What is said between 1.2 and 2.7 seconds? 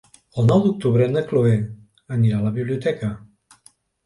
Chloé anirà a la